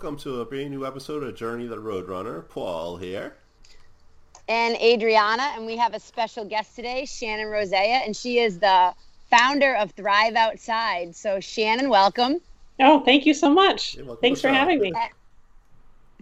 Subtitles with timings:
[0.00, 2.48] Hey everybody, welcome to a brand new episode of Journey the Rhodrunner.
[2.48, 3.34] Paul here.
[4.48, 8.94] And Adriana, and we have a special guest today, Shannon Rosea, and she is the
[9.30, 11.14] founder of Thrive Outside.
[11.14, 12.40] So Shannon, welcome.
[12.80, 13.98] Oh, thank you so much.
[14.22, 14.94] Thanks for having me.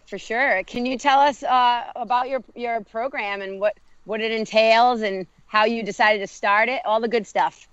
[0.07, 0.65] For sure.
[0.65, 3.77] Can you tell us uh, about your your program and what
[4.07, 6.83] what it entails and how you decided to start it?
[6.85, 7.69] All the good stuff.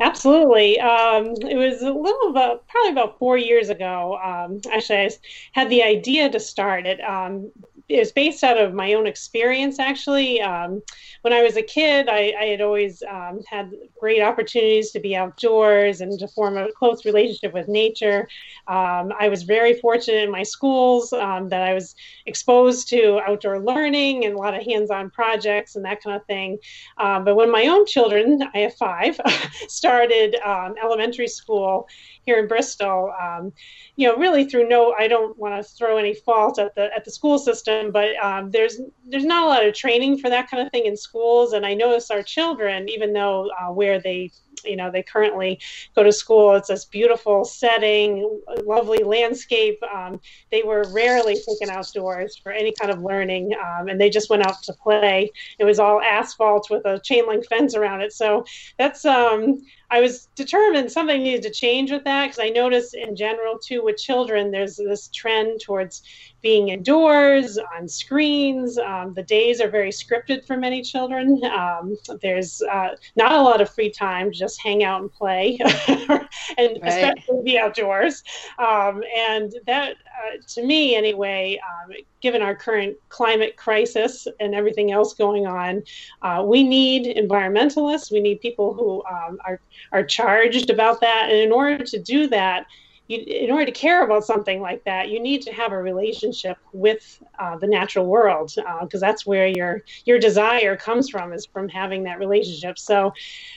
[0.00, 0.78] Absolutely.
[0.78, 4.16] Um, it was a little about probably about four years ago.
[4.22, 5.10] Um, actually, I
[5.52, 7.00] had the idea to start it.
[7.00, 7.50] Um,
[7.88, 10.42] it was based out of my own experience, actually.
[10.42, 10.82] Um,
[11.22, 15.16] when I was a kid, I, I had always um, had great opportunities to be
[15.16, 18.28] outdoors and to form a close relationship with nature.
[18.66, 21.94] Um, I was very fortunate in my schools that I was
[22.26, 26.26] exposed to outdoor learning and a lot of hands on projects and that kind of
[26.26, 26.58] thing.
[26.98, 29.18] but when my own children, I have five,
[29.88, 31.88] started um, elementary school
[32.26, 33.50] here in Bristol, um,
[33.96, 37.06] you know, really through no, I don't want to throw any fault at the at
[37.06, 40.62] the school system, but um, there's there's not a lot of training for that kind
[40.62, 44.30] of thing in schools, and I notice our children, even though uh, where they
[44.64, 45.58] you know they currently
[45.94, 49.78] go to school it's this beautiful setting lovely landscape.
[49.94, 54.30] Um, they were rarely taken outdoors for any kind of learning um, and they just
[54.30, 55.30] went out to play.
[55.58, 58.12] It was all asphalt with a chain link fence around it.
[58.12, 58.44] So
[58.78, 63.16] that's um, I was determined something needed to change with that because I notice in
[63.16, 66.02] general too with children there's this trend towards
[66.40, 68.78] being indoors on screens.
[68.78, 71.42] Um, the days are very scripted for many children.
[71.44, 75.58] Um, there's uh, not a lot of free time to just hang out and play,
[75.88, 76.80] and right.
[76.84, 78.22] especially the outdoors.
[78.58, 84.92] Um, and that, uh, to me anyway, um, given our current climate crisis and everything
[84.92, 85.82] else going on,
[86.22, 88.12] uh, we need environmentalists.
[88.12, 89.60] We need people who um, are
[89.92, 91.28] are charged about that.
[91.30, 92.66] And in order to do that,
[93.08, 96.58] you, in order to care about something like that, you need to have a relationship
[96.72, 101.46] with uh, the natural world because uh, that's where your your desire comes from is
[101.46, 102.78] from having that relationship.
[102.78, 103.12] So,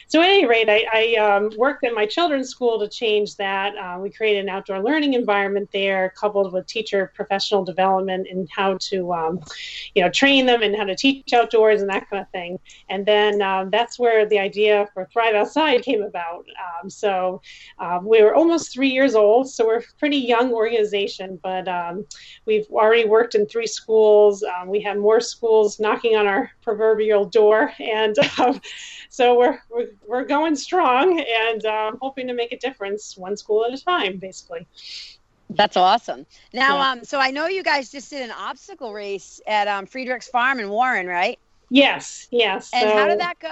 [0.07, 3.75] so at any rate, I, I um, worked at my children's school to change that.
[3.75, 8.77] Uh, we created an outdoor learning environment there, coupled with teacher professional development and how
[8.79, 9.41] to, um,
[9.95, 12.59] you know, train them and how to teach outdoors and that kind of thing.
[12.89, 16.45] And then um, that's where the idea for Thrive Outside came about.
[16.81, 17.41] Um, so
[17.79, 22.05] uh, we were almost three years old so we're a pretty young organization, but um,
[22.45, 24.43] we've already worked in three schools.
[24.43, 28.61] Um, we have more schools knocking on our proverbial door, and um,
[29.09, 33.65] so we're, we're, we're going strong and uh, hoping to make a difference one school
[33.65, 34.67] at a time, basically.
[35.49, 36.25] That's awesome.
[36.53, 36.91] Now, yeah.
[36.91, 40.59] um, so I know you guys just did an obstacle race at um, Frerich's Farm
[40.59, 41.39] in Warren, right?
[41.73, 42.69] Yes, yes.
[42.73, 43.47] And so, how did that go?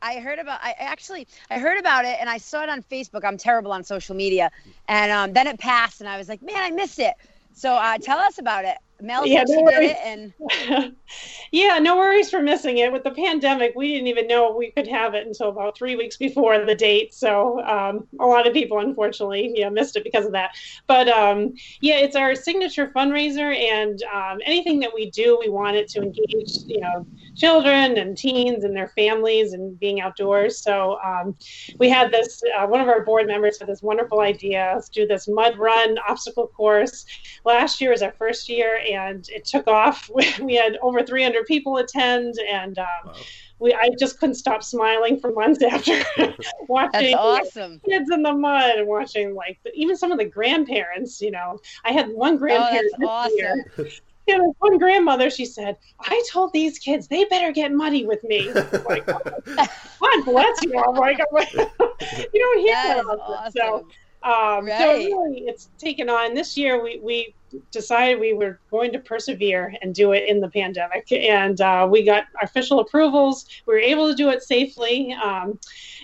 [0.00, 0.60] I heard about.
[0.62, 3.24] I actually I heard about it and I saw it on Facebook.
[3.24, 4.52] I'm terrible on social media,
[4.86, 7.14] and um, then it passed, and I was like, man, I missed it.
[7.52, 8.76] So uh, tell us about it.
[9.00, 10.94] Mel yeah, no it, and
[11.52, 12.92] yeah, no worries for missing it.
[12.92, 16.16] With the pandemic, we didn't even know we could have it until about three weeks
[16.16, 17.12] before the date.
[17.12, 20.52] So um, a lot of people, unfortunately, yeah, missed it because of that.
[20.86, 25.76] But um, yeah, it's our signature fundraiser, and um, anything that we do, we want
[25.76, 27.04] it to engage, you know,
[27.34, 30.58] children and teens and their families and being outdoors.
[30.58, 31.36] So um,
[31.78, 32.42] we had this.
[32.56, 35.98] Uh, one of our board members had this wonderful idea: let's do this mud run
[36.08, 37.06] obstacle course.
[37.44, 40.10] Last year was our first year and it took off.
[40.40, 43.14] We had over 300 people attend, and um, wow.
[43.58, 46.02] we I just couldn't stop smiling for months after
[46.68, 47.80] watching awesome.
[47.84, 51.20] kids in the mud and watching like even some of the grandparents.
[51.20, 53.88] You know, I had one grandparent oh, awesome.
[54.26, 54.36] Year.
[54.36, 58.22] You know, one grandmother, she said, I told these kids they better get muddy with
[58.24, 58.50] me.
[58.84, 60.78] Like, God bless you.
[60.78, 63.04] I'm like, I'm like you don't hear that.
[63.06, 63.52] Awesome.
[63.56, 63.86] So,
[64.24, 64.78] um, right.
[64.78, 66.34] so really, it's taken on.
[66.34, 67.34] This year, we, we
[67.70, 72.02] decided we were going to persevere and do it in the pandemic, and uh, we
[72.02, 73.46] got official approvals.
[73.66, 75.58] We were able to do it safely, um,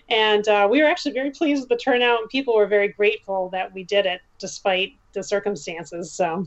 [0.08, 2.20] and uh, we were actually very pleased with the turnout.
[2.20, 6.12] And people were very grateful that we did it despite the circumstances.
[6.12, 6.46] So,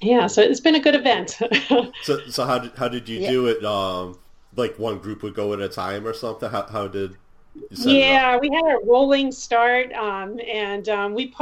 [0.00, 1.38] yeah, so it's been a good event.
[2.02, 3.30] so, so how did how did you yeah.
[3.30, 3.64] do it?
[3.64, 4.18] Um,
[4.54, 6.50] like one group would go at a time or something?
[6.50, 7.16] How how did
[7.70, 11.34] yeah, we had a rolling start, um, and um, we.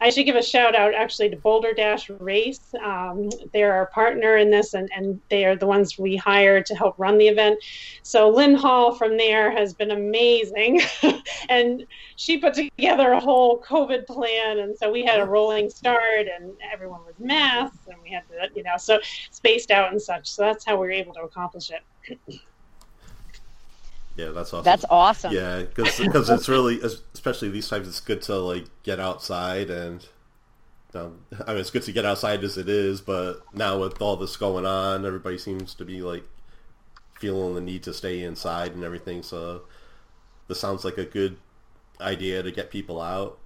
[0.00, 2.74] I should give a shout out actually to Boulder Dash Race.
[2.82, 6.74] Um, they're our partner in this, and, and they are the ones we hired to
[6.74, 7.62] help run the event.
[8.02, 10.80] So Lynn Hall from there has been amazing,
[11.48, 16.26] and she put together a whole COVID plan, and so we had a rolling start,
[16.34, 18.98] and everyone was masked, and we had to, you know, so
[19.30, 20.30] spaced out and such.
[20.30, 22.18] So that's how we were able to accomplish it.
[24.16, 24.64] Yeah, that's awesome.
[24.64, 25.32] That's awesome.
[25.32, 30.06] Yeah, because it's really, especially these times, it's good to like get outside and
[30.94, 34.16] um, I mean, it's good to get outside as it is, but now with all
[34.16, 36.24] this going on, everybody seems to be like
[37.18, 39.22] feeling the need to stay inside and everything.
[39.22, 39.62] So
[40.48, 41.36] this sounds like a good
[42.00, 43.38] idea to get people out.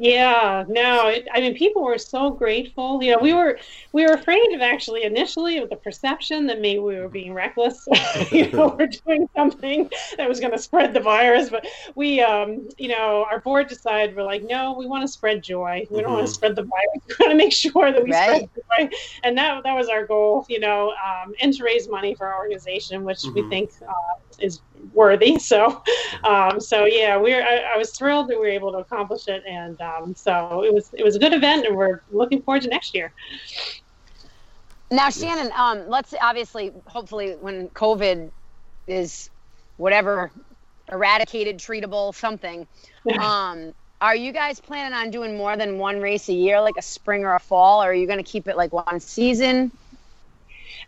[0.00, 3.02] Yeah, no, it, I mean, people were so grateful.
[3.02, 3.58] You know, we were
[3.92, 7.86] we were afraid of actually initially of the perception that maybe we were being reckless.
[8.32, 11.66] you know, we're doing something that was going to spread the virus, but
[11.96, 15.86] we, um, you know, our board decided we're like, no, we want to spread joy.
[15.90, 16.14] We don't mm-hmm.
[16.14, 16.80] want to spread the virus.
[17.20, 18.48] We want to make sure that we right.
[18.64, 20.46] spread joy, and that that was our goal.
[20.48, 23.34] You know, um, and to raise money for our organization, which mm-hmm.
[23.34, 24.62] we think uh, is
[24.92, 25.38] worthy.
[25.50, 25.82] So,
[26.22, 27.42] um, so yeah, we're.
[27.42, 30.72] I, I, was thrilled that we were able to accomplish it, and um, so it
[30.72, 30.90] was.
[30.92, 33.12] It was a good event, and we're looking forward to next year.
[34.92, 38.30] Now, Shannon, um, let's obviously, hopefully, when COVID
[38.86, 39.30] is
[39.76, 40.30] whatever
[40.90, 42.66] eradicated, treatable, something.
[43.18, 43.72] Um,
[44.02, 47.24] are you guys planning on doing more than one race a year, like a spring
[47.24, 49.72] or a fall, or are you going to keep it like one season?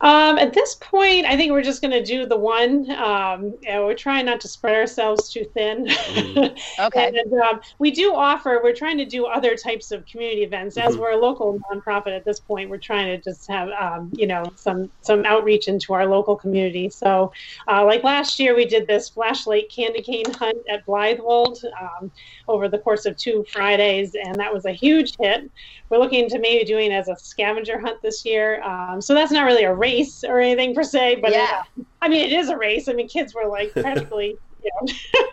[0.02, 2.90] Um, at this point, I think we're just going to do the one.
[2.90, 5.86] Um, we're trying not to spread ourselves too thin.
[5.86, 6.58] Mm.
[6.86, 7.06] okay.
[7.06, 8.60] and um, we do offer.
[8.62, 10.76] We're trying to do other types of community events.
[10.76, 11.02] As mm-hmm.
[11.02, 14.44] we're a local nonprofit at this point, we're trying to just have um, you know
[14.56, 16.90] some some outreach into our local community.
[16.90, 17.32] So,
[17.68, 22.10] uh, like last year, we did this flashlight candy cane hunt at Blithewold um,
[22.48, 25.48] over the course of two Fridays, and that was a huge hit.
[25.90, 28.62] We're looking to maybe doing as a scavenger hunt this year.
[28.62, 31.62] Um, so that's not really a race race or anything per se, but yeah.
[31.76, 32.88] It, I mean, it is a race.
[32.88, 34.36] I mean, kids were like practically.
[34.64, 34.70] You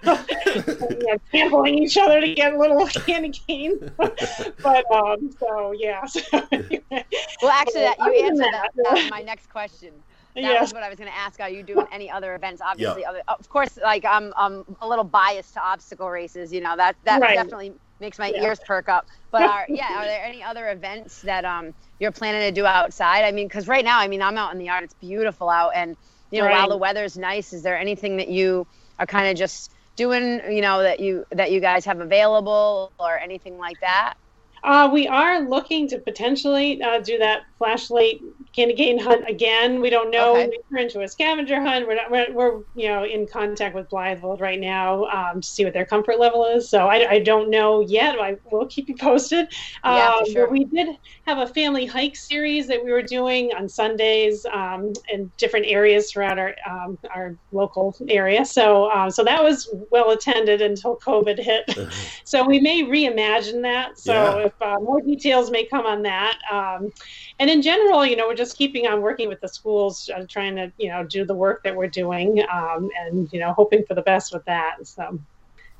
[0.03, 0.19] know,
[1.33, 3.79] you know, each other to get a little candy canes.
[3.97, 6.03] but um, so yeah.
[6.06, 8.71] So, well, actually, that, you answered that.
[8.75, 8.94] that.
[8.94, 9.94] was my next question.
[10.33, 10.62] That yeah.
[10.62, 11.39] was what I was going to ask.
[11.41, 12.59] Are you doing any other events?
[12.65, 13.09] Obviously, yeah.
[13.09, 13.77] other, of course.
[13.83, 16.51] Like I'm, I'm a little biased to obstacle races.
[16.51, 17.35] You know that that right.
[17.35, 18.44] definitely makes my yeah.
[18.44, 19.07] ears perk up.
[19.31, 23.24] But are, yeah, are there any other events that um you're planning to do outside?
[23.24, 24.84] I mean, because right now, I mean, I'm out in the yard.
[24.84, 25.96] It's beautiful out, and
[26.31, 26.57] you know, right.
[26.57, 28.68] while the weather's nice, is there anything that you
[28.98, 30.42] are kind of just doing?
[30.50, 34.16] You know, that you that you guys have available or anything like that?
[34.63, 38.21] Uh, we are looking to potentially uh, do that flashlight
[38.56, 39.81] candy cane hunt again.
[39.81, 40.33] We don't know.
[40.38, 40.57] Okay.
[40.71, 41.88] We're into a scavenger hunt.
[41.88, 45.63] We're, not, we're, we're, you know in contact with Blithewold right now um, to see
[45.63, 46.69] what their comfort level is.
[46.69, 48.19] So I, I don't know yet.
[48.19, 49.47] I will keep you posted.
[49.83, 50.50] Yeah, um, sure.
[50.50, 50.89] we did
[51.29, 56.11] have a family hike series that we were doing on Sundays um, in different areas
[56.11, 58.43] throughout our um, our local area.
[58.43, 61.69] So uh, so that was well attended until COVID hit.
[62.23, 63.99] so we may reimagine that.
[63.99, 64.45] So yeah.
[64.47, 66.39] if uh, more details may come on that.
[66.51, 66.91] Um,
[67.37, 70.55] and in general, you know, we're just keeping on working with the schools, uh, trying
[70.55, 73.93] to, you know, do the work that we're doing, um, and you know, hoping for
[73.93, 74.77] the best with that.
[74.87, 75.19] So.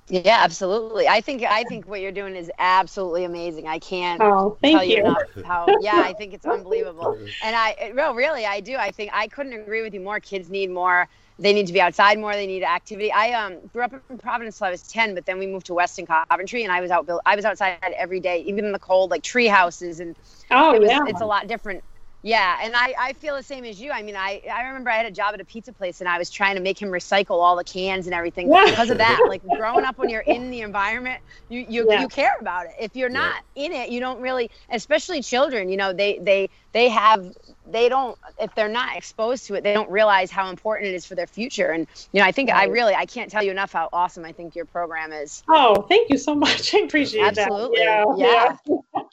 [0.09, 1.07] Yeah, absolutely.
[1.07, 3.67] I think I think what you're doing is absolutely amazing.
[3.67, 7.17] I can't oh, tell you, you enough how yeah, I think it's unbelievable.
[7.44, 8.75] And I well, really, I do.
[8.75, 10.19] I think I couldn't agree with you more.
[10.19, 11.07] Kids need more
[11.39, 12.33] they need to be outside more.
[12.33, 13.11] They need activity.
[13.11, 15.73] I um, grew up in Providence till I was 10, but then we moved to
[15.73, 17.09] Weston Coventry, and I was out.
[17.25, 20.15] I was outside every day, even in the cold, like tree houses, and
[20.51, 21.06] oh, it was, yeah.
[21.07, 21.83] it's a lot different.
[22.21, 23.92] Yeah, and I, I feel the same as you.
[23.92, 26.18] I mean, I, I remember I had a job at a pizza place and I
[26.18, 29.26] was trying to make him recycle all the cans and everything because of that.
[29.30, 32.02] Like growing up when you're in the environment, you you, yeah.
[32.02, 32.73] you care about it.
[32.78, 33.66] If you're not yeah.
[33.66, 37.26] in it, you don't really especially children, you know, they they they have
[37.66, 41.06] they don't if they're not exposed to it, they don't realize how important it is
[41.06, 41.69] for their future.
[41.69, 42.68] And you know, I think right.
[42.68, 45.42] I really I can't tell you enough how awesome I think your program is.
[45.47, 46.73] Oh, thank you so much.
[46.76, 47.80] I appreciate Absolutely.
[47.85, 48.06] that.
[48.09, 48.26] Absolutely.
[48.26, 48.57] Yeah.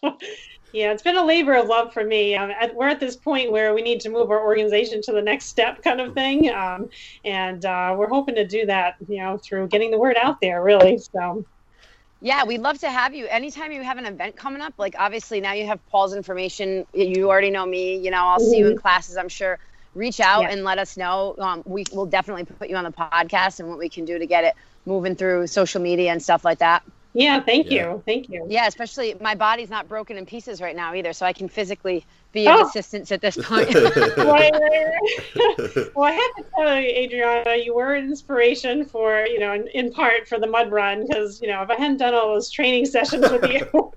[0.03, 0.11] yeah.
[0.73, 2.37] Yeah, it's been a labor of love for me.
[2.37, 5.23] Um, at, we're at this point where we need to move our organization to the
[5.23, 6.91] next step, kind of thing, um,
[7.25, 10.63] and uh, we're hoping to do that, you know, through getting the word out there,
[10.63, 10.99] really.
[10.99, 11.45] So.
[12.21, 13.27] Yeah, we'd love to have you.
[13.27, 16.87] Anytime you have an event coming up, like obviously now you have Paul's information.
[16.95, 17.99] You already know me.
[17.99, 18.51] You know, I'll mm-hmm.
[18.51, 18.81] see you in mm-hmm.
[18.81, 19.17] classes.
[19.17, 19.59] I'm sure.
[19.95, 20.51] Reach out yeah.
[20.51, 21.35] and let us know.
[21.39, 24.27] Um, we will definitely put you on the podcast and what we can do to
[24.27, 24.55] get it
[24.85, 26.83] moving through social media and stuff like that.
[27.17, 27.93] Yeah, thank yeah.
[27.93, 28.03] you.
[28.07, 28.47] Thank you.
[28.51, 32.05] Yeah, especially my body's not broken in pieces right now either, so I can physically
[32.37, 32.69] be of oh.
[32.69, 33.75] assistance at this point.
[34.17, 34.53] right,
[35.95, 39.67] well, I have to tell you, Adriana, you were an inspiration for, you know, in,
[39.69, 42.51] in part for the mud run because, you know, if I hadn't done all those
[42.51, 43.93] training sessions with you,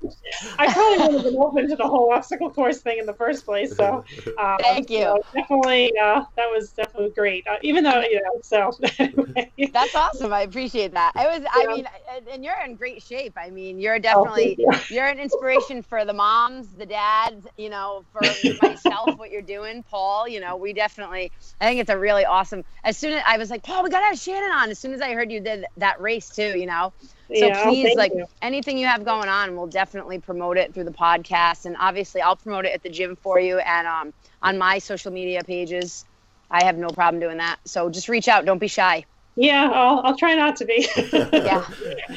[0.57, 3.45] I probably wouldn't have been open to the whole obstacle course thing in the first
[3.45, 3.75] place.
[3.75, 4.05] So,
[4.39, 5.01] um, thank you.
[5.01, 7.45] So definitely, uh, that was definitely great.
[7.45, 9.51] Uh, even though, you know, so anyway.
[9.73, 10.31] that's awesome.
[10.31, 11.11] I appreciate that.
[11.15, 11.85] It was, I mean,
[12.31, 13.33] and you're in great shape.
[13.35, 14.95] I mean, you're definitely oh, you.
[14.95, 18.28] you're an inspiration for the moms, the dads, you know, for
[18.61, 20.27] myself, what you're doing, Paul.
[20.27, 21.31] You know, we definitely.
[21.59, 22.63] I think it's a really awesome.
[22.83, 24.69] As soon as I was like, Paul, we gotta have Shannon on.
[24.69, 26.93] As soon as I heard you did that race too, you know.
[27.01, 28.25] So yeah, please, like you.
[28.41, 32.35] anything you have going on, we'll definitely promote it through the podcast, and obviously I'll
[32.35, 36.05] promote it at the gym for you and um, on my social media pages.
[36.51, 37.57] I have no problem doing that.
[37.65, 38.45] So just reach out.
[38.45, 39.05] Don't be shy.
[39.39, 40.85] Yeah, I'll, I'll try not to be.
[41.13, 41.65] yeah,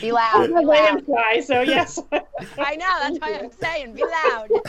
[0.00, 0.49] be loud.
[0.49, 1.05] Be loud.
[1.07, 2.00] Shy, so yes.
[2.59, 2.97] I know.
[3.00, 4.49] That's why I'm saying be loud.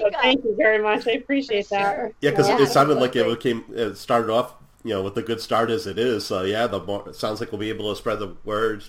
[0.00, 1.06] So thank you very much.
[1.06, 1.94] I appreciate For that.
[1.94, 2.12] Sure.
[2.20, 3.64] Yeah, because yeah, it sounded like it came.
[3.70, 6.26] It started off, you know, with a good start as it is.
[6.26, 8.84] So yeah, the more it sounds like we'll be able to spread the word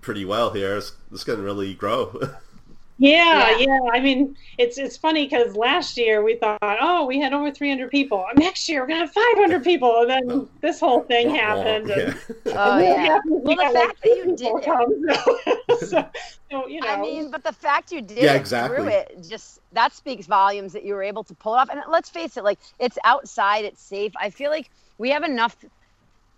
[0.00, 0.78] pretty well here.
[0.78, 2.20] It's, it's going to really grow.
[2.98, 7.18] Yeah, yeah, yeah, I mean, it's it's funny because last year we thought, oh, we
[7.20, 8.24] had over 300 people.
[8.36, 10.48] Next year we're gonna have 500 people, and then oh.
[10.60, 11.88] this whole thing oh, happened.
[11.88, 11.96] Yeah.
[11.96, 13.18] And, oh yeah.
[13.26, 15.80] Well, the fact that you did it.
[15.88, 16.08] so,
[16.50, 16.88] so, you know.
[16.88, 18.76] I mean, but the fact you did yeah, exactly.
[18.76, 21.70] through it just that speaks volumes that you were able to pull it off.
[21.70, 24.12] And let's face it, like it's outside, it's safe.
[24.20, 25.56] I feel like we have enough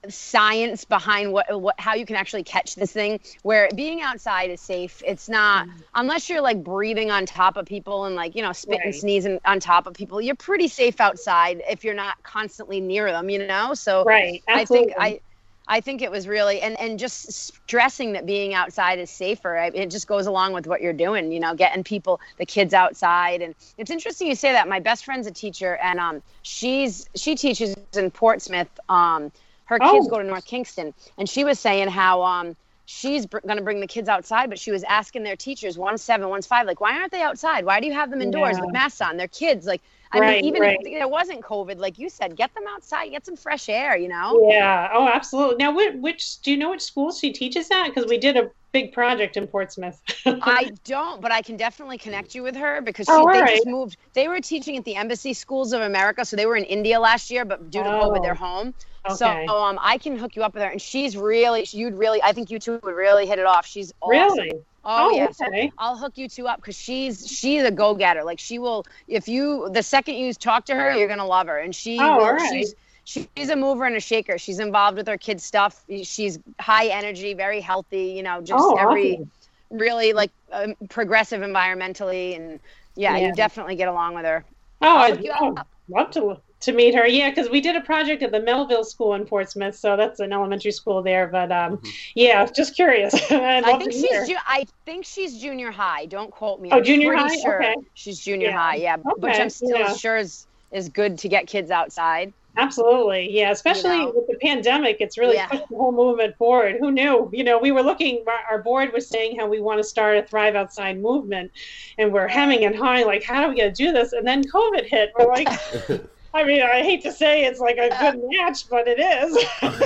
[0.09, 4.61] science behind what, what how you can actually catch this thing where being outside is
[4.61, 5.79] safe it's not mm-hmm.
[5.95, 8.87] unless you're like breathing on top of people and like you know spit right.
[8.87, 13.11] and sneezing on top of people you're pretty safe outside if you're not constantly near
[13.11, 14.95] them you know so right Absolutely.
[14.95, 15.21] i think i
[15.69, 19.57] I think it was really and and just stressing that being outside is safer.
[19.57, 23.43] It just goes along with what you're doing, you know, getting people, the kids outside.
[23.43, 24.69] And it's interesting you say that.
[24.69, 28.69] My best friend's a teacher, and um, she's she teaches in Portsmouth.
[28.89, 29.33] Um,
[29.67, 30.09] her kids oh.
[30.09, 32.57] go to North Kingstown, and she was saying how um
[32.87, 35.99] she's br- going to bring the kids outside, but she was asking their teachers, one
[35.99, 37.65] seven, one's five, like, why aren't they outside?
[37.65, 38.65] Why do you have them indoors yeah.
[38.65, 39.17] with masks on?
[39.17, 39.67] They're kids.
[39.67, 39.83] Like,
[40.13, 40.79] I right, mean, even right.
[40.81, 44.09] if it wasn't COVID, like you said, get them outside, get some fresh air, you
[44.09, 44.49] know?
[44.49, 44.89] Yeah.
[44.93, 45.57] Oh, absolutely.
[45.57, 47.89] Now, which, which do you know which school she teaches at?
[47.89, 50.00] Because we did a big project in Portsmouth.
[50.26, 53.54] I don't, but I can definitely connect you with her because she, oh, they right.
[53.56, 53.97] just moved.
[54.12, 57.30] They were teaching at the Embassy Schools of America, so they were in India last
[57.30, 58.11] year, but due to oh.
[58.11, 58.75] COVID, they're home.
[59.09, 59.14] Okay.
[59.14, 62.33] So um, I can hook you up with her, and she's really, you'd really, I
[62.33, 63.66] think you two would really hit it off.
[63.66, 64.38] She's awesome.
[64.38, 64.52] Really.
[64.88, 65.68] Oh, oh yeah, okay.
[65.68, 68.23] so I'll hook you two up because she's she's a go getter.
[68.23, 71.59] Like she will, if you the second you talk to her, you're gonna love her,
[71.59, 72.52] and she oh, will, right.
[72.52, 72.75] she's
[73.07, 74.37] she's a mover and a shaker.
[74.37, 75.85] She's involved with her kids' stuff.
[76.03, 78.09] She's high energy, very healthy.
[78.09, 79.31] You know, just oh, every awesome.
[79.71, 82.61] really like um, progressive environmentally, and
[82.97, 84.45] yeah, yeah, you definitely get along with her.
[84.83, 85.55] Oh, I'd, I'd
[85.89, 87.07] love to to meet her.
[87.07, 90.33] Yeah, because we did a project at the Melville School in Portsmouth, so that's an
[90.33, 91.29] elementary school there.
[91.29, 91.89] But um, mm-hmm.
[92.17, 93.15] yeah, just curious.
[93.31, 96.07] I think she's ju- I think she's junior high.
[96.07, 96.71] Don't quote me.
[96.73, 97.37] Oh, I'm junior high.
[97.37, 97.77] Sure okay.
[97.95, 98.59] She's junior yeah.
[98.59, 98.77] high.
[98.77, 99.11] Yeah, okay.
[99.19, 99.95] which I'm still yeah.
[99.95, 102.33] sure is is good to get kids outside.
[102.57, 103.31] Absolutely.
[103.31, 103.51] Yeah.
[103.51, 104.13] Especially you know?
[104.15, 105.47] with the pandemic, it's really yeah.
[105.47, 106.77] pushed the whole movement forward.
[106.81, 107.29] Who knew?
[107.33, 110.23] You know, we were looking, our board was saying how we want to start a
[110.23, 111.51] Thrive Outside movement,
[111.99, 114.13] and we're hemming and hawing, like, how are we going to do this?
[114.13, 115.13] And then COVID hit.
[115.19, 115.49] We're like,
[116.37, 118.29] I mean, I hate to say it's like a good uh.
[118.31, 119.37] match, but it is.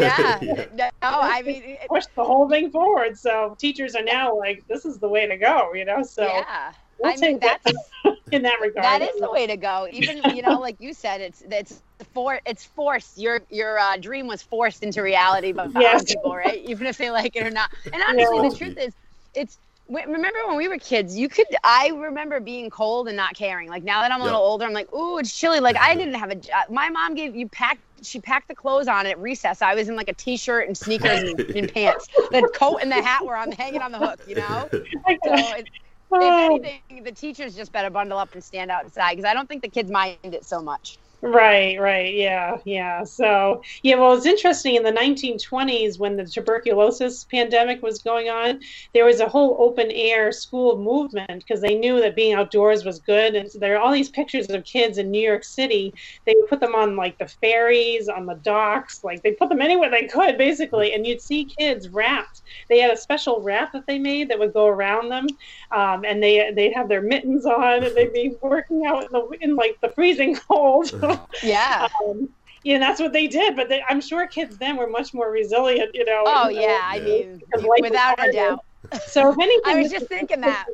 [0.01, 0.39] yeah.
[0.77, 0.91] yeah.
[1.03, 3.17] No, I mean, it, push the whole thing forward.
[3.19, 6.03] So teachers are now like, this is the way to go, you know?
[6.03, 6.73] So yeah.
[7.01, 7.73] We'll I mean, that's
[8.33, 8.85] in that regard.
[8.85, 9.89] That is the way to go.
[9.91, 13.19] Even you know, like you said, it's it's for it's forced.
[13.19, 16.05] Your your uh, dream was forced into reality by yes.
[16.05, 16.63] people, right?
[16.65, 17.71] Even if they like it or not.
[17.93, 18.49] And honestly, yeah.
[18.49, 18.93] the truth is,
[19.35, 19.59] it's
[19.91, 23.83] remember when we were kids you could i remember being cold and not caring like
[23.83, 26.31] now that i'm a little older i'm like ooh it's chilly like i didn't have
[26.31, 26.41] a
[26.71, 29.97] my mom gave you packed she packed the clothes on at recess i was in
[29.97, 33.51] like a t-shirt and sneakers and, and pants the coat and the hat were on
[33.51, 34.85] hanging on the hook you know so
[35.25, 35.69] it,
[36.13, 36.57] if oh.
[36.57, 39.69] anything the teachers just better bundle up and stand outside because i don't think the
[39.69, 42.15] kids mind it so much Right, right.
[42.15, 43.05] Yeah, yeah.
[43.05, 44.77] So, yeah, well, it's interesting.
[44.77, 48.61] In the 1920s, when the tuberculosis pandemic was going on,
[48.95, 53.01] there was a whole open air school movement because they knew that being outdoors was
[53.01, 53.35] good.
[53.35, 55.93] And so there are all these pictures of kids in New York City.
[56.25, 59.61] They would put them on like the ferries, on the docks, like they put them
[59.61, 60.95] anywhere they could, basically.
[60.95, 62.41] And you'd see kids wrapped.
[62.71, 65.27] They had a special wrap that they made that would go around them.
[65.71, 69.29] Um, and they, they'd have their mittens on and they'd be working out in, the,
[69.43, 70.91] in like the freezing cold.
[71.43, 71.89] yeah.
[72.05, 72.29] Um,
[72.63, 73.57] yeah, that's what they did.
[73.57, 76.25] But they, I'm sure kids then were much more resilient, you know.
[76.27, 76.81] Oh, yeah.
[76.85, 77.41] I mean,
[77.81, 78.61] without a doubt.
[79.07, 80.67] So, if anything, I was just thinking that.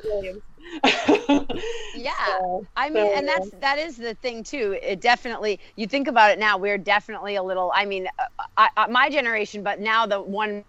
[1.95, 5.87] yeah so, i mean so, and that's that is the thing too it definitely you
[5.87, 9.63] think about it now we're definitely a little i mean uh, I, I, my generation
[9.63, 10.65] but now the one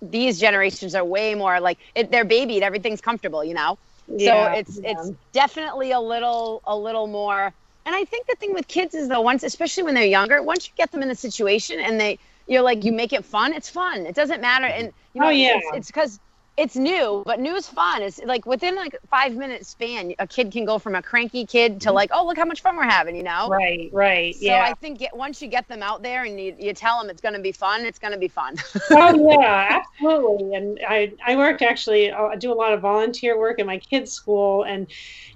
[0.00, 3.78] these generations are way more like it, they're babied everything's comfortable you know
[4.08, 4.92] yeah, so it's yeah.
[4.92, 7.52] it's definitely a little a little more
[7.88, 10.68] and I think the thing with kids is though, once, especially when they're younger, once
[10.68, 13.70] you get them in the situation and they, you're like, you make it fun, it's
[13.70, 14.04] fun.
[14.04, 14.66] It doesn't matter.
[14.66, 15.58] And, you oh, know, oh, yeah.
[15.72, 16.20] it's because
[16.58, 18.02] it's new, but new is fun.
[18.02, 21.80] It's like within like five minute span, a kid can go from a cranky kid
[21.80, 21.94] to mm-hmm.
[21.94, 23.48] like, oh, look how much fun we're having, you know?
[23.48, 24.34] Right, right.
[24.34, 24.64] So yeah.
[24.64, 27.20] I think get, once you get them out there and you, you tell them it's
[27.20, 28.56] going to be fun, it's going to be fun.
[28.90, 30.54] oh yeah, absolutely.
[30.54, 32.10] And I I work actually.
[32.10, 34.88] Uh, I do a lot of volunteer work in my kids' school, and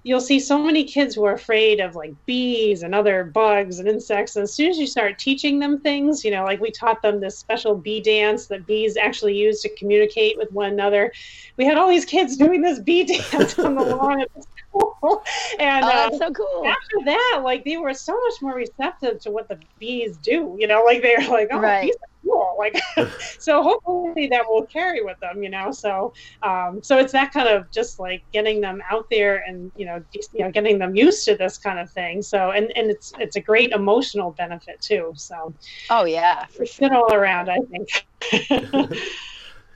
[0.03, 3.87] you'll see so many kids who are afraid of like bees and other bugs and
[3.87, 4.35] insects.
[4.35, 7.21] And as soon as you start teaching them things, you know, like we taught them
[7.21, 11.12] this special bee dance that bees actually use to communicate with one another
[11.57, 14.31] we had all these kids doing this bee dance on the lawn at
[14.69, 15.23] school.
[15.59, 16.67] And oh, that's uh, so cool.
[16.67, 20.57] After that, like they were so much more receptive to what the bees do.
[20.59, 21.83] You know, like they're like, oh, right.
[21.83, 22.57] bees are cool.
[22.59, 22.81] Like,
[23.39, 25.43] so hopefully that will carry with them.
[25.43, 29.45] You know, so um, so it's that kind of just like getting them out there
[29.47, 32.23] and you know, you know, getting them used to this kind of thing.
[32.23, 35.13] So and and it's it's a great emotional benefit too.
[35.17, 35.55] So.
[35.91, 36.89] Oh yeah, for sure.
[36.89, 39.03] Good all around, I think.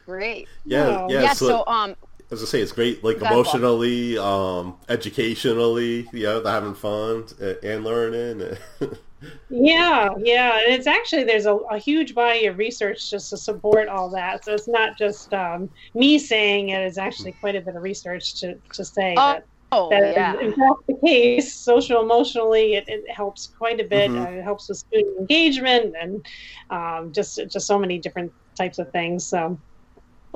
[0.06, 0.48] Great.
[0.64, 1.22] Yeah, yeah.
[1.22, 1.96] yeah so, so, um,
[2.30, 6.08] as I say, it's great, like emotionally, um, educationally.
[6.12, 7.24] You know, they're having fun
[7.62, 8.56] and learning.
[9.50, 13.88] yeah, yeah, and it's actually there's a, a, huge body of research just to support
[13.88, 14.44] all that.
[14.44, 18.40] So it's not just um, me saying it; it's actually quite a bit of research
[18.40, 19.32] to to say oh.
[19.32, 19.46] that.
[19.72, 20.38] Oh, that yeah.
[20.38, 24.22] in fact the case social emotionally it, it helps quite a bit mm-hmm.
[24.22, 26.24] uh, it helps with student engagement and
[26.70, 29.58] um, just just so many different types of things so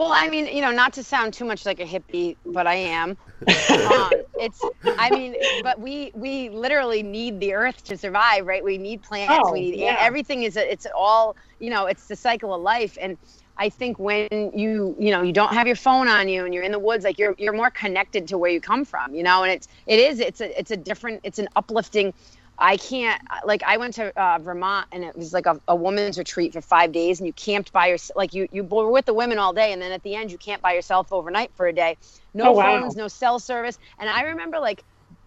[0.01, 2.77] well, I mean, you know, not to sound too much like a hippie, but I
[2.77, 3.11] am.
[3.41, 8.65] um, it's, I mean, but we we literally need the earth to survive, right?
[8.65, 9.35] We need plants.
[9.45, 9.99] Oh, we need yeah.
[10.01, 10.45] everything.
[10.45, 11.85] Is it's all you know.
[11.85, 13.19] It's the cycle of life, and
[13.59, 16.65] I think when you you know you don't have your phone on you and you're
[16.65, 19.43] in the woods, like you're you're more connected to where you come from, you know.
[19.43, 22.15] And it's it is it's a it's a different it's an uplifting
[22.61, 26.19] I can't like I went to uh, Vermont and it was like a, a, woman's
[26.19, 29.15] retreat for five days and you camped by yourself like you you were with the
[29.15, 31.73] women all day and then at the end you camped by yourself overnight for a
[31.73, 31.97] day.
[32.35, 32.81] No oh, wow.
[32.81, 33.79] phones no cell service.
[33.99, 34.85] And I remember like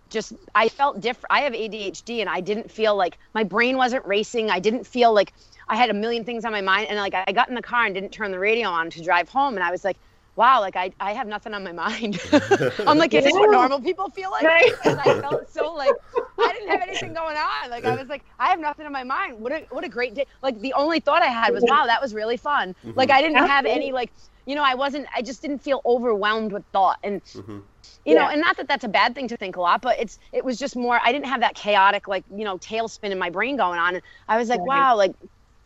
[0.10, 4.06] just I felt different I have ADHD and I didn't feel like my brain wasn't
[4.06, 4.52] racing.
[4.52, 5.34] I didn't feel like
[5.68, 6.88] I had a million things on my mind.
[6.90, 9.28] And like I got in the car and didn't turn the radio on to drive
[9.28, 9.56] home.
[9.56, 9.98] And I was like
[10.36, 12.20] wow, like I, I have nothing on my mind.
[12.88, 14.44] I'm like, is this what normal people feel like?
[14.44, 14.74] Right.
[14.86, 15.94] I felt so like
[16.40, 17.70] I didn't have anything going on.
[17.70, 19.40] Like I was like, I have nothing on my mind.
[19.40, 20.26] What a what a great day.
[20.42, 22.76] Like the only thought I had was, wow, that was really fun.
[22.86, 22.98] Mm-hmm.
[22.98, 24.12] Like I didn't have any like,
[24.46, 25.08] you know, I wasn't.
[25.16, 27.24] I just didn't feel overwhelmed with thought and.
[27.26, 27.60] Mm-hmm.
[28.06, 30.20] You know, and not that that's a bad thing to think a lot, but it's
[30.34, 31.00] it was just more.
[31.02, 33.96] I didn't have that chaotic like you know tailspin in my brain going on.
[33.96, 34.68] And I was like, right.
[34.68, 35.14] wow, like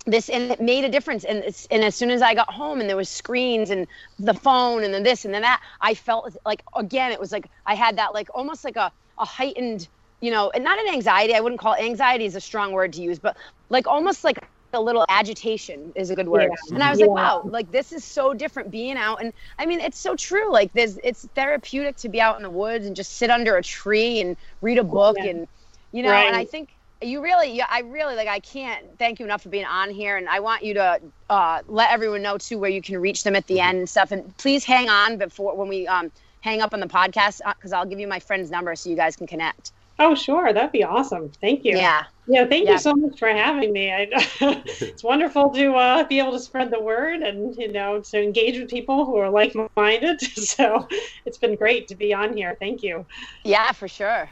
[0.07, 2.89] this and it made a difference and and as soon as i got home and
[2.89, 3.85] there was screens and
[4.19, 7.47] the phone and then this and then that i felt like again it was like
[7.65, 9.87] i had that like almost like a, a heightened
[10.21, 12.93] you know and not an anxiety i wouldn't call it, anxiety is a strong word
[12.93, 13.37] to use but
[13.69, 14.39] like almost like
[14.73, 16.75] a little agitation is a good word yeah.
[16.75, 17.05] and i was yeah.
[17.05, 20.51] like wow like this is so different being out and i mean it's so true
[20.51, 23.63] like there's it's therapeutic to be out in the woods and just sit under a
[23.63, 25.31] tree and read a book yeah.
[25.31, 25.47] and
[25.91, 26.27] you know right.
[26.27, 26.69] and i think
[27.01, 30.17] you really yeah, i really like i can't thank you enough for being on here
[30.17, 33.35] and i want you to uh, let everyone know too where you can reach them
[33.35, 33.69] at the mm-hmm.
[33.69, 36.87] end and stuff and please hang on before when we um, hang up on the
[36.87, 39.71] podcast because uh, i'll give you my friend's number so you guys can connect.
[39.99, 41.75] Oh sure that'd be awesome thank you.
[41.75, 42.03] Yeah.
[42.27, 42.73] Yeah thank yeah.
[42.73, 44.07] you so much for having me I,
[44.65, 48.59] it's wonderful to uh, be able to spread the word and you know to engage
[48.59, 50.87] with people who are like-minded so
[51.25, 53.05] it's been great to be on here thank you.
[53.43, 54.29] Yeah for sure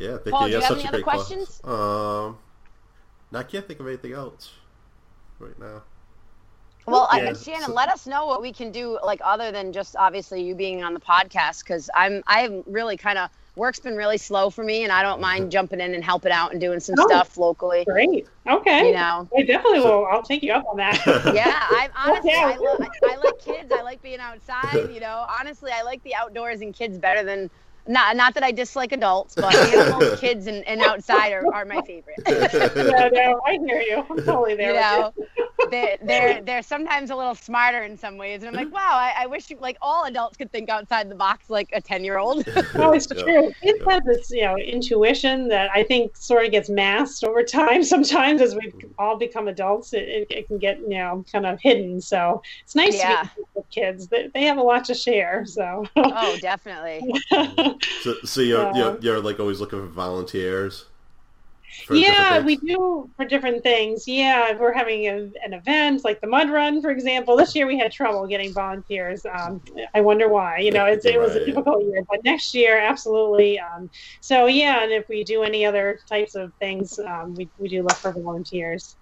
[0.00, 0.54] yeah, thank Paul, you.
[0.54, 1.60] Do you have any such other a great questions?
[1.62, 2.38] Um,
[3.32, 4.50] I can't think of anything else
[5.38, 5.82] right now.
[6.86, 9.72] Well, yeah, I, Shannon, so, let us know what we can do, like other than
[9.72, 13.96] just obviously you being on the podcast, because I'm I'm really kind of work's been
[13.96, 16.80] really slow for me, and I don't mind jumping in and helping out and doing
[16.80, 17.84] some oh, stuff locally.
[17.84, 18.26] Great.
[18.48, 18.88] Okay.
[18.88, 20.06] You know, I definitely will.
[20.06, 21.00] I'll take you up on that.
[21.34, 23.70] yeah, I'm honestly, I, lo- I, I like kids.
[23.70, 24.90] I like being outside.
[24.92, 27.50] You know, honestly, I like the outdoors and kids better than
[27.90, 31.82] not not that I dislike adults, but animals, kids, and, and outside are, are my
[31.82, 32.16] favorite.
[32.26, 34.04] yeah, no, I hear you.
[34.08, 34.74] I'm totally there.
[34.74, 35.14] You know,
[35.70, 39.24] they, they're they're sometimes a little smarter in some ways, and I'm like, wow, I,
[39.24, 42.18] I wish you, like all adults could think outside the box like a ten year
[42.18, 42.46] old.
[42.74, 43.52] oh, it's true.
[43.62, 47.82] Kids have this you know intuition that I think sort of gets masked over time.
[47.82, 51.60] Sometimes as we all become adults, it, it, it, can get you know kind of
[51.60, 52.00] hidden.
[52.00, 53.22] So it's nice yeah.
[53.22, 54.08] to be with kids.
[54.08, 55.44] They, they have a lot to share.
[55.46, 60.86] So oh, definitely so, so you're, you're, you're like always looking for volunteers.
[61.86, 64.06] For yeah, we do for different things.
[64.06, 67.36] Yeah, we're having a, an event like the Mud Run, for example.
[67.36, 69.24] This year we had trouble getting volunteers.
[69.24, 69.60] Um,
[69.94, 70.58] I wonder why.
[70.58, 73.58] You know, it was a difficult year, but next year, absolutely.
[73.60, 73.88] Um,
[74.20, 77.82] so yeah, and if we do any other types of things, um, we we do
[77.82, 78.96] look for volunteers.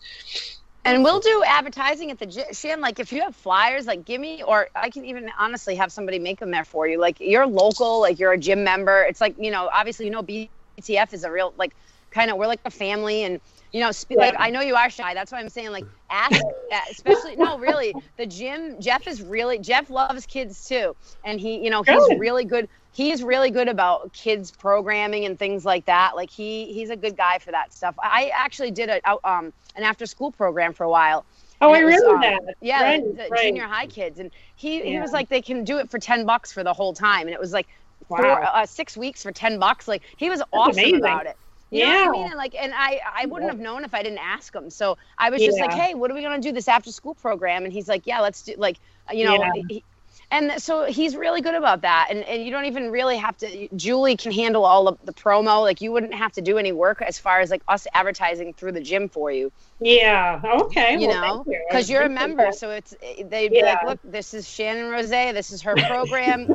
[0.85, 2.45] And we'll do advertising at the gym.
[2.53, 5.93] Shan, like if you have flyers, like give me, or I can even honestly have
[5.93, 6.99] somebody make them there for you.
[6.99, 9.03] Like you're local, like you're a gym member.
[9.03, 11.75] It's like you know, obviously you know BTF is a real like
[12.11, 13.41] kind of we're like a family and
[13.73, 15.13] you know, like I know you are shy.
[15.15, 16.41] That's why I'm saying like ask,
[16.91, 17.95] especially no, really.
[18.17, 22.19] The gym, Jeff is really Jeff loves kids too, and he, you know, he's good.
[22.19, 22.69] really good.
[22.93, 26.17] He's really good about kids programming and things like that.
[26.17, 27.95] Like he he's a good guy for that stuff.
[28.03, 31.27] I actually did a um an after school program for a while.
[31.61, 32.41] Oh, I remember um, that.
[32.61, 33.43] Yeah, right, the, the right.
[33.43, 34.85] junior high kids, and he yeah.
[34.85, 37.35] he was like they can do it for ten bucks for the whole time, and
[37.35, 37.69] it was like
[38.09, 38.19] wow.
[38.19, 39.87] four uh, six weeks for ten bucks.
[39.89, 41.01] Like he was That's awesome amazing.
[41.01, 41.37] about it.
[41.71, 41.87] You yeah.
[41.87, 42.27] know what I mean?
[42.27, 44.71] And like, and I, I wouldn't have known if I didn't ask him.
[44.71, 47.65] So I was just like, hey, what are we gonna do this after school program?
[47.65, 48.79] And he's like, yeah, let's do like,
[49.13, 49.53] you know, yeah.
[49.69, 49.85] he,
[50.31, 53.69] and so he's really good about that and, and you don't even really have to
[53.77, 57.01] julie can handle all of the promo like you wouldn't have to do any work
[57.01, 59.51] as far as like us advertising through the gym for you
[59.81, 61.97] yeah okay you well, know because you.
[61.97, 65.63] are a member so it's they'd be like look this is shannon rose this is
[65.63, 66.47] her program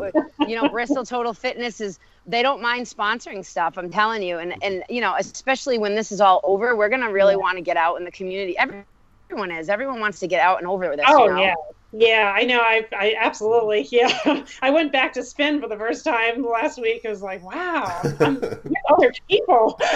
[0.47, 4.55] you know bristol total fitness is they don't mind sponsoring stuff i'm telling you and
[4.63, 7.37] and you know especially when this is all over we're gonna really yeah.
[7.37, 10.67] want to get out in the community everyone is everyone wants to get out and
[10.67, 11.41] over with this oh you know?
[11.41, 11.53] yeah
[11.95, 12.59] yeah, I know.
[12.59, 13.87] I, I absolutely.
[13.93, 17.01] Yeah, I went back to spin for the first time last week.
[17.05, 18.37] I was like, wow, I'm
[18.89, 19.79] other people.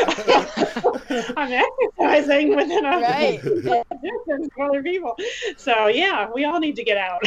[1.38, 3.42] I'm exercising within a right.
[3.44, 5.16] distance of other people.
[5.58, 7.22] So yeah, we all need to get out.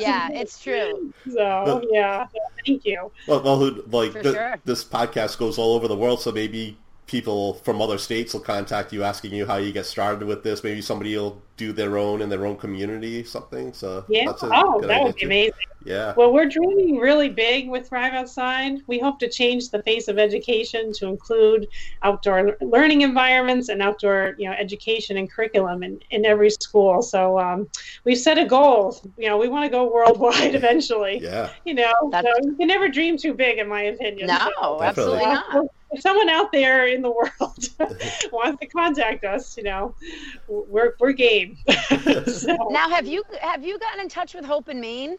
[0.00, 1.12] yeah, it's true.
[1.32, 2.26] So yeah,
[2.66, 3.10] thank you.
[3.26, 3.58] Well, well
[3.90, 4.56] like the, sure.
[4.64, 6.76] this podcast goes all over the world, so maybe
[7.12, 10.64] people from other states will contact you asking you how you get started with this.
[10.64, 13.74] Maybe somebody will do their own in their own community, something.
[13.74, 15.52] So yeah, oh, that would be amazing.
[15.84, 16.14] Yeah.
[16.16, 18.80] Well, we're dreaming really big with Thrive Outside.
[18.86, 21.68] We hope to change the face of education to include
[22.02, 27.02] outdoor learning environments and outdoor, you know, education and curriculum in, in every school.
[27.02, 27.68] So um,
[28.04, 28.98] we've set a goal.
[29.18, 31.18] You know, we want to go worldwide eventually.
[31.20, 31.50] Yeah.
[31.66, 34.28] You know, so you can never dream too big, in my opinion.
[34.28, 37.32] No, so, absolutely not if someone out there in the world
[38.32, 39.94] wants to contact us, you know,
[40.48, 41.56] we're we're game.
[42.26, 42.56] so.
[42.70, 45.12] Now, have you have you gotten in touch with Hope & Main?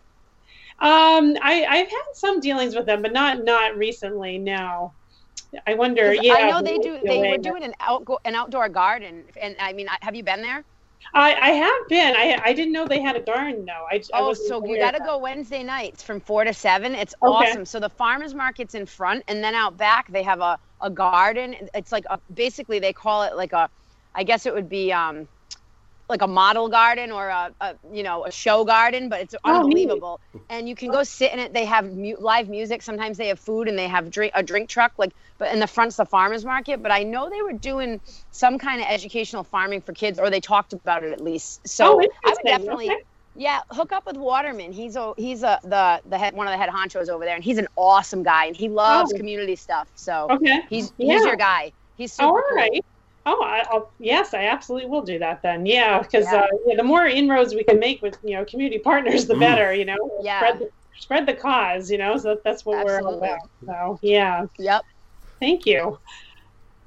[0.79, 4.37] Um, I I've had some dealings with them, but not not recently.
[4.37, 4.93] No.
[5.67, 6.13] I wonder.
[6.15, 6.99] Yeah, I know they do.
[7.03, 10.63] They were doing an outgo an outdoor garden, and I mean, have you been there?
[11.13, 12.15] I, I have been.
[12.15, 13.85] I I didn't know they had a garden though.
[13.91, 16.95] I, oh, I so you got to go Wednesday nights from four to seven.
[16.95, 17.49] It's okay.
[17.49, 17.65] awesome.
[17.65, 21.55] So the farmers market's in front, and then out back they have a a garden.
[21.73, 23.69] It's like a, basically they call it like a,
[24.13, 25.27] I guess it would be um,
[26.13, 29.61] like a model garden or a, a you know a show garden, but it's oh,
[29.61, 30.21] unbelievable.
[30.49, 31.53] And you can go sit in it.
[31.53, 32.83] They have mu- live music.
[32.83, 34.93] Sometimes they have food and they have drink a drink truck.
[34.97, 36.83] Like, but in the front's the farmers market.
[36.83, 37.99] But I know they were doing
[38.31, 41.67] some kind of educational farming for kids, or they talked about it at least.
[41.67, 42.91] So oh, I would definitely.
[42.91, 43.03] Okay.
[43.35, 44.71] Yeah, hook up with Waterman.
[44.71, 47.43] He's a he's a the the head one of the head honchos over there, and
[47.43, 49.17] he's an awesome guy, and he loves oh.
[49.17, 49.87] community stuff.
[49.95, 50.61] So okay.
[50.69, 51.15] he's yeah.
[51.15, 51.71] he's your guy.
[51.97, 52.71] He's super All right.
[52.71, 52.92] Cool.
[53.25, 55.65] Oh, I, will yes, I absolutely will do that then.
[55.65, 56.41] Yeah, because yeah.
[56.41, 59.39] uh, yeah, the more inroads we can make with you know community partners, the mm.
[59.39, 59.73] better.
[59.73, 60.39] You know, yeah.
[60.39, 61.89] spread the, spread the cause.
[61.89, 63.19] You know, so that's what absolutely.
[63.19, 63.49] we're about.
[63.65, 64.45] So yeah.
[64.57, 64.83] Yep.
[65.39, 65.99] Thank you.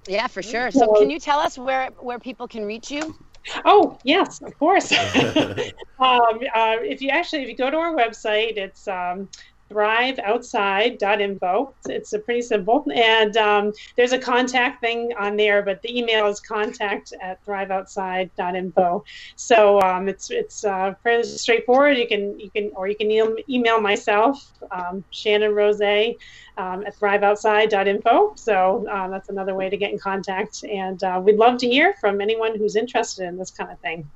[0.09, 0.70] Yeah, for sure.
[0.70, 3.16] So, can you tell us where where people can reach you?
[3.64, 4.92] Oh yes, of course.
[4.92, 5.61] um,
[5.99, 9.29] uh, if you actually if you go to our website, it's um,
[9.72, 11.74] thriveoutside.info.
[11.87, 12.85] It's a pretty simple.
[12.94, 19.05] And um, there's a contact thing on there, but the email is contact at thriveoutside.info.
[19.37, 21.96] So um, it's it's uh, fairly straightforward.
[21.96, 23.11] You can you can or you can
[23.48, 24.38] email myself,
[24.70, 28.35] um, Shannon Rose, um, at thriveoutside.info.
[28.37, 30.62] So um, that's another way to get in contact.
[30.62, 34.11] And uh, we'd love to hear from anyone who's interested in this kind of thing.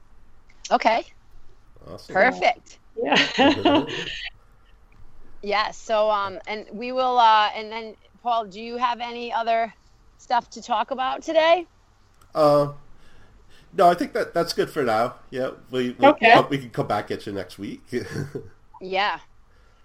[0.71, 1.05] Okay.
[1.87, 2.15] Awesome.
[2.15, 2.79] Perfect.
[2.97, 3.85] Yeah.
[5.43, 5.79] Yes.
[5.79, 9.73] So, um, and we will, uh, and then Paul, do you have any other
[10.19, 11.67] stuff to talk about today?
[12.35, 12.73] Uh,
[13.77, 15.15] no, I think that that's good for now.
[15.31, 16.41] Yeah, we we, okay.
[16.51, 17.83] we can come back at you next week.
[18.81, 19.21] yeah.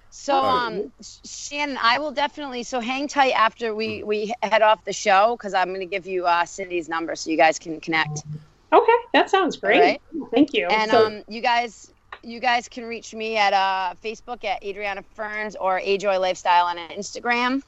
[0.10, 2.64] So, um, Shannon, I will definitely.
[2.64, 6.08] So, hang tight after we we head off the show because I'm going to give
[6.08, 8.24] you uh, Cindy's number so you guys can connect.
[8.72, 9.80] Okay, that sounds great.
[9.80, 10.02] Right.
[10.34, 10.68] Thank you.
[10.68, 11.92] And so, um, you guys
[12.26, 16.78] you guys can reach me at uh, Facebook at Adriana Ferns or Ajoy Lifestyle on
[16.78, 17.62] Instagram.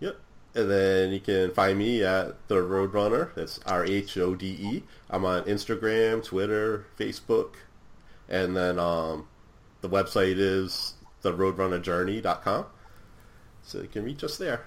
[0.00, 0.16] Yep.
[0.54, 3.34] And then you can find me at The Rhodrunner.
[3.34, 4.82] That's R H O D E.
[5.08, 7.54] I'm on Instagram, Twitter, Facebook.
[8.28, 9.26] And then um,
[9.80, 12.66] the website is theroadrunnerjourney.com.
[13.62, 14.66] So you can reach us there.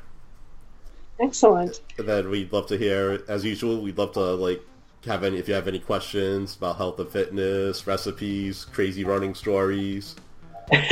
[1.19, 1.81] Excellent.
[1.97, 4.61] And then we'd love to hear, as usual, we'd love to like
[5.05, 10.15] have any if you have any questions about health and fitness, recipes, crazy running stories.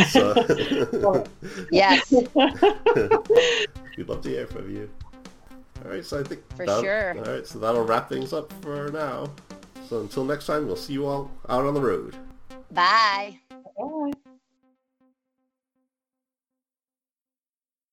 [0.09, 0.33] So,
[1.71, 2.11] yes.
[3.97, 4.89] We'd love to hear from you.
[5.83, 7.17] All right, so I think for sure.
[7.17, 9.31] All right, so that'll wrap things up for now.
[9.87, 12.15] So until next time, we'll see you all out on the road.
[12.71, 13.39] Bye.
[13.77, 14.11] Bye.